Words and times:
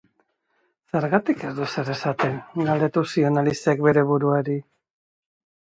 Zergatik 0.95 1.43
ez 1.49 1.51
du 1.59 1.63
ezer 1.67 1.93
esaten?, 1.97 2.41
galdetu 2.71 3.07
zion 3.13 3.39
Alicek 3.45 3.87
bere 3.91 4.09
buruari. 4.15 4.59